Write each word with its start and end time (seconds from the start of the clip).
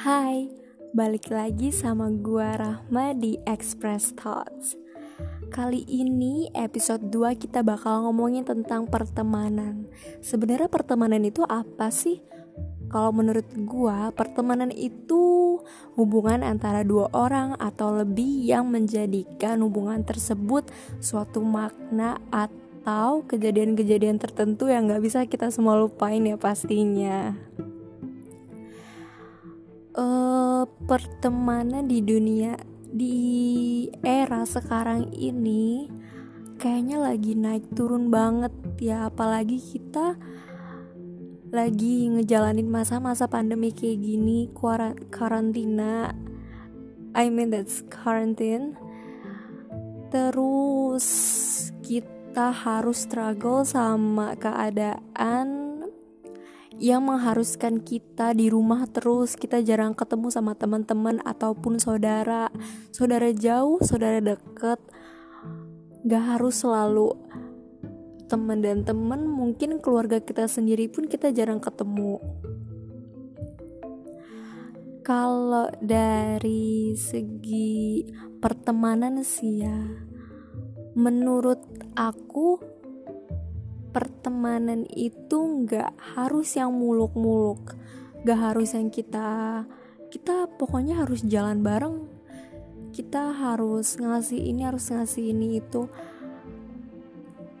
Hai, 0.00 0.48
balik 0.96 1.28
lagi 1.28 1.68
sama 1.68 2.08
gua 2.08 2.56
Rahma 2.56 3.12
di 3.12 3.36
Express 3.44 4.16
Thoughts. 4.16 4.72
Kali 5.52 5.84
ini 5.84 6.48
episode 6.56 7.12
2 7.12 7.36
kita 7.36 7.60
bakal 7.60 8.08
ngomongin 8.08 8.48
tentang 8.48 8.88
pertemanan. 8.88 9.84
Sebenarnya 10.24 10.72
pertemanan 10.72 11.20
itu 11.28 11.44
apa 11.44 11.92
sih? 11.92 12.24
Kalau 12.88 13.12
menurut 13.12 13.44
gua, 13.68 14.08
pertemanan 14.16 14.72
itu 14.72 15.60
hubungan 16.00 16.48
antara 16.48 16.80
dua 16.80 17.12
orang 17.12 17.60
atau 17.60 18.00
lebih 18.00 18.48
yang 18.48 18.72
menjadikan 18.72 19.60
hubungan 19.60 20.00
tersebut 20.00 20.64
suatu 21.04 21.44
makna 21.44 22.16
atau 22.32 23.20
kejadian-kejadian 23.28 24.16
tertentu 24.16 24.72
yang 24.72 24.88
gak 24.88 25.04
bisa 25.04 25.28
kita 25.28 25.52
semua 25.52 25.76
lupain 25.76 26.24
ya 26.24 26.40
pastinya 26.40 27.36
uh, 29.94 30.66
pertemanan 30.86 31.86
di 31.86 32.02
dunia 32.04 32.58
di 32.90 33.86
era 34.02 34.42
sekarang 34.42 35.14
ini 35.14 35.86
kayaknya 36.58 36.98
lagi 37.00 37.32
naik 37.38 37.70
turun 37.72 38.10
banget 38.12 38.52
ya. 38.82 39.08
Apalagi 39.08 39.56
kita 39.56 40.18
lagi 41.50 42.06
ngejalanin 42.10 42.70
masa-masa 42.70 43.26
pandemi 43.26 43.74
kayak 43.74 44.02
gini 44.02 44.50
karantina. 45.10 46.14
I 47.14 47.26
mean 47.30 47.50
that's 47.50 47.82
quarantine. 47.90 48.78
Terus 50.10 51.06
kita 51.82 52.50
harus 52.50 53.06
struggle 53.06 53.66
sama 53.66 54.34
keadaan 54.38 55.69
yang 56.80 57.04
mengharuskan 57.04 57.84
kita 57.84 58.32
di 58.32 58.48
rumah 58.48 58.88
terus 58.88 59.36
kita 59.36 59.60
jarang 59.60 59.92
ketemu 59.92 60.32
sama 60.32 60.56
teman-teman 60.56 61.20
ataupun 61.28 61.76
saudara. 61.76 62.48
Saudara 62.88 63.28
jauh 63.36 63.84
saudara 63.84 64.24
deket 64.24 64.80
gak 66.08 66.24
harus 66.24 66.64
selalu 66.64 67.12
teman 68.32 68.64
dan 68.64 68.88
teman 68.88 69.28
mungkin 69.28 69.76
keluarga 69.84 70.24
kita 70.24 70.48
sendiri 70.48 70.88
pun 70.88 71.04
kita 71.04 71.28
jarang 71.36 71.60
ketemu. 71.60 72.16
Kalau 75.04 75.68
dari 75.84 76.96
segi 76.96 78.08
pertemanan 78.40 79.20
sih 79.20 79.68
ya 79.68 79.78
menurut 80.96 81.60
aku 81.92 82.79
pertemanan 83.90 84.86
itu 84.94 85.38
nggak 85.66 85.94
harus 86.16 86.54
yang 86.54 86.74
muluk-muluk. 86.74 87.74
Nggak 88.22 88.38
harus 88.38 88.74
yang 88.74 88.88
kita 88.90 89.62
kita 90.10 90.50
pokoknya 90.58 91.06
harus 91.06 91.22
jalan 91.22 91.62
bareng. 91.62 92.06
Kita 92.90 93.30
harus 93.30 93.94
ngasih 93.98 94.38
ini 94.38 94.66
harus 94.66 94.90
ngasih 94.90 95.30
ini 95.30 95.62
itu. 95.62 95.86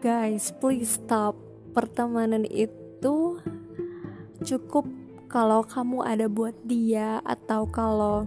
Guys 0.02 0.50
please 0.58 0.98
stop. 0.98 1.38
Pertemanan 1.70 2.42
itu 2.50 3.38
cukup 4.42 4.86
kalau 5.30 5.62
kamu 5.62 6.02
ada 6.02 6.26
buat 6.26 6.58
dia 6.66 7.22
atau 7.22 7.70
kalau 7.70 8.26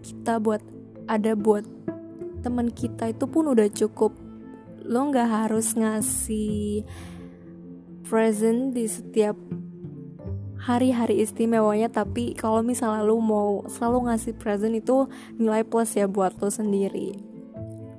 kita 0.00 0.40
buat 0.40 0.64
ada 1.04 1.36
buat 1.36 1.68
teman 2.40 2.72
kita 2.72 3.12
itu 3.12 3.24
pun 3.28 3.52
udah 3.52 3.68
cukup. 3.68 4.16
Lo 4.82 5.06
nggak 5.12 5.30
harus 5.30 5.76
ngasih 5.78 6.82
present 8.12 8.76
di 8.76 8.84
setiap 8.84 9.32
hari-hari 10.60 11.24
istimewanya 11.24 11.88
tapi 11.88 12.36
kalau 12.36 12.60
misalnya 12.60 13.00
lu 13.00 13.16
mau 13.24 13.64
selalu 13.72 14.12
ngasih 14.12 14.36
present 14.36 14.76
itu 14.76 15.08
nilai 15.40 15.64
plus 15.64 15.96
ya 15.96 16.04
buat 16.04 16.36
lo 16.36 16.52
sendiri. 16.52 17.16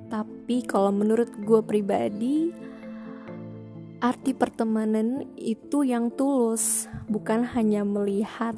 Tapi 0.06 0.62
kalau 0.70 0.94
menurut 0.94 1.34
gue 1.42 1.58
pribadi 1.66 2.54
arti 3.98 4.30
pertemanan 4.38 5.26
itu 5.34 5.82
yang 5.82 6.14
tulus 6.14 6.86
bukan 7.10 7.42
hanya 7.50 7.82
melihat 7.82 8.54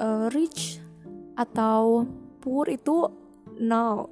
uh, 0.00 0.32
rich 0.32 0.80
atau 1.36 2.08
poor 2.40 2.64
itu 2.72 3.12
no 3.60 4.08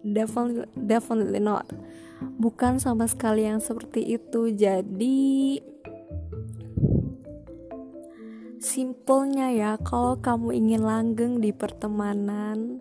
definitely 0.00 0.64
definitely 0.72 1.42
not 1.42 1.68
bukan 2.36 2.78
sama 2.80 3.08
sekali 3.08 3.48
yang 3.48 3.60
seperti 3.60 4.16
itu 4.16 4.52
jadi 4.52 5.60
simpelnya 8.60 9.52
ya 9.52 9.72
kalau 9.80 10.18
kamu 10.18 10.52
ingin 10.56 10.82
langgeng 10.82 11.38
di 11.40 11.52
pertemanan 11.52 12.80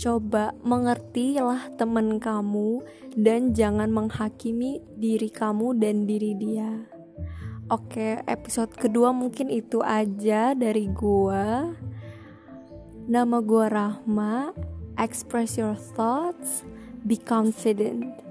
coba 0.00 0.56
mengertilah 0.64 1.68
teman 1.76 2.16
kamu 2.16 2.80
dan 3.12 3.52
jangan 3.52 3.92
menghakimi 3.92 4.80
diri 4.96 5.28
kamu 5.28 5.76
dan 5.76 6.08
diri 6.08 6.32
dia 6.34 6.96
Oke, 7.66 8.22
episode 8.30 8.70
kedua 8.78 9.10
mungkin 9.10 9.50
itu 9.50 9.82
aja 9.82 10.54
dari 10.54 10.86
gua. 10.86 11.74
Nama 13.10 13.42
gua 13.42 13.66
Rahma. 13.66 14.54
Express 14.94 15.58
your 15.58 15.74
thoughts, 15.74 16.62
be 17.02 17.18
confident. 17.18 18.25